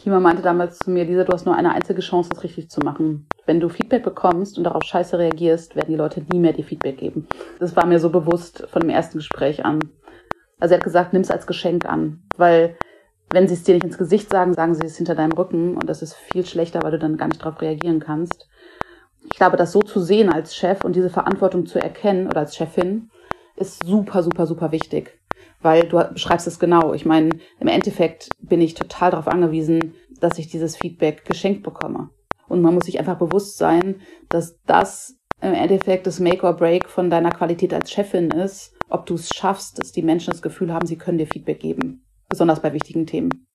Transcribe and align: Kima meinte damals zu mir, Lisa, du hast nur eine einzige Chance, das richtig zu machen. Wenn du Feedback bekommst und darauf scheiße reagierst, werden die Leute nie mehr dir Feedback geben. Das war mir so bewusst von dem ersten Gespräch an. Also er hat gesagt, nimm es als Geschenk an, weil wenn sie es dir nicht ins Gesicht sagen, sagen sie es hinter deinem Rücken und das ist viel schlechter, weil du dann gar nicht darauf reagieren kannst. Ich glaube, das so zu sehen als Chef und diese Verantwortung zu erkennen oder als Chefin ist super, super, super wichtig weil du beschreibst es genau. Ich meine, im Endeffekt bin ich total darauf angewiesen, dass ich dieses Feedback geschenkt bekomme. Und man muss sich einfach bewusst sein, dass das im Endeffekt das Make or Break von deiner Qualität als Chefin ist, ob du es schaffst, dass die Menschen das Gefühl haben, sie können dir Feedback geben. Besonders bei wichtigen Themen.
Kima 0.00 0.18
meinte 0.18 0.40
damals 0.40 0.78
zu 0.78 0.90
mir, 0.90 1.04
Lisa, 1.04 1.24
du 1.24 1.32
hast 1.34 1.44
nur 1.44 1.54
eine 1.54 1.74
einzige 1.74 2.00
Chance, 2.00 2.30
das 2.30 2.42
richtig 2.42 2.70
zu 2.70 2.80
machen. 2.80 3.28
Wenn 3.44 3.60
du 3.60 3.68
Feedback 3.68 4.02
bekommst 4.02 4.56
und 4.56 4.64
darauf 4.64 4.82
scheiße 4.82 5.18
reagierst, 5.18 5.76
werden 5.76 5.90
die 5.90 5.98
Leute 5.98 6.24
nie 6.32 6.38
mehr 6.38 6.54
dir 6.54 6.64
Feedback 6.64 6.96
geben. 6.96 7.28
Das 7.58 7.76
war 7.76 7.84
mir 7.84 8.00
so 8.00 8.08
bewusst 8.08 8.66
von 8.70 8.80
dem 8.80 8.88
ersten 8.88 9.18
Gespräch 9.18 9.62
an. 9.62 9.80
Also 10.58 10.72
er 10.72 10.78
hat 10.78 10.84
gesagt, 10.84 11.12
nimm 11.12 11.20
es 11.20 11.30
als 11.30 11.46
Geschenk 11.46 11.84
an, 11.84 12.22
weil 12.38 12.78
wenn 13.30 13.46
sie 13.46 13.52
es 13.52 13.62
dir 13.62 13.74
nicht 13.74 13.84
ins 13.84 13.98
Gesicht 13.98 14.30
sagen, 14.30 14.54
sagen 14.54 14.74
sie 14.74 14.86
es 14.86 14.96
hinter 14.96 15.14
deinem 15.14 15.32
Rücken 15.32 15.74
und 15.74 15.86
das 15.86 16.00
ist 16.00 16.14
viel 16.14 16.46
schlechter, 16.46 16.82
weil 16.82 16.92
du 16.92 16.98
dann 16.98 17.18
gar 17.18 17.28
nicht 17.28 17.42
darauf 17.42 17.60
reagieren 17.60 18.00
kannst. 18.00 18.48
Ich 19.30 19.36
glaube, 19.36 19.58
das 19.58 19.70
so 19.70 19.82
zu 19.82 20.00
sehen 20.00 20.32
als 20.32 20.56
Chef 20.56 20.82
und 20.82 20.96
diese 20.96 21.10
Verantwortung 21.10 21.66
zu 21.66 21.78
erkennen 21.78 22.26
oder 22.26 22.40
als 22.40 22.56
Chefin 22.56 23.10
ist 23.56 23.84
super, 23.84 24.22
super, 24.22 24.46
super 24.46 24.72
wichtig 24.72 25.19
weil 25.62 25.88
du 25.88 26.02
beschreibst 26.12 26.46
es 26.46 26.58
genau. 26.58 26.94
Ich 26.94 27.04
meine, 27.04 27.30
im 27.58 27.68
Endeffekt 27.68 28.28
bin 28.40 28.60
ich 28.60 28.74
total 28.74 29.10
darauf 29.10 29.28
angewiesen, 29.28 29.94
dass 30.20 30.38
ich 30.38 30.48
dieses 30.48 30.76
Feedback 30.76 31.24
geschenkt 31.24 31.62
bekomme. 31.62 32.10
Und 32.48 32.62
man 32.62 32.74
muss 32.74 32.86
sich 32.86 32.98
einfach 32.98 33.18
bewusst 33.18 33.58
sein, 33.58 34.00
dass 34.28 34.58
das 34.66 35.16
im 35.40 35.54
Endeffekt 35.54 36.06
das 36.06 36.20
Make 36.20 36.44
or 36.44 36.54
Break 36.54 36.88
von 36.88 37.10
deiner 37.10 37.30
Qualität 37.30 37.72
als 37.72 37.90
Chefin 37.90 38.30
ist, 38.30 38.74
ob 38.88 39.06
du 39.06 39.14
es 39.14 39.30
schaffst, 39.30 39.78
dass 39.78 39.92
die 39.92 40.02
Menschen 40.02 40.32
das 40.32 40.42
Gefühl 40.42 40.72
haben, 40.72 40.86
sie 40.86 40.98
können 40.98 41.18
dir 41.18 41.26
Feedback 41.26 41.60
geben. 41.60 42.04
Besonders 42.28 42.60
bei 42.60 42.72
wichtigen 42.72 43.06
Themen. 43.06 43.46